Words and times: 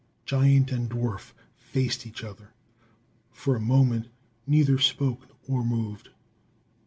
Giant 0.25 0.71
and 0.71 0.89
dwarf 0.89 1.31
faced 1.57 2.07
each 2.07 2.23
other. 2.23 2.55
For 3.31 3.55
a 3.55 3.59
moment 3.59 4.07
neither 4.47 4.79
spoke 4.79 5.27
or 5.47 5.63
moved. 5.63 6.09